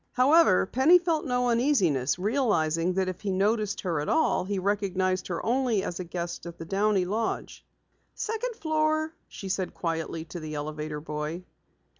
However, 0.13 0.65
Penny 0.65 0.97
felt 0.97 1.27
no 1.27 1.49
uneasiness, 1.49 2.17
realizing 2.17 2.93
that 2.93 3.07
if 3.07 3.21
he 3.21 3.31
noticed 3.31 3.81
her 3.81 4.01
at 4.01 4.09
all 4.09 4.43
he 4.45 4.57
recognized 4.57 5.27
her 5.27 5.45
only 5.45 5.83
as 5.83 5.99
a 5.99 6.03
guest 6.03 6.47
at 6.47 6.57
the 6.57 6.65
Downey 6.65 7.05
lodge. 7.05 7.63
"Second 8.15 8.55
floor," 8.55 9.13
she 9.27 9.47
said 9.47 9.75
quietly 9.75 10.25
to 10.25 10.39
the 10.39 10.55
elevator 10.55 11.01
boy. 11.01 11.43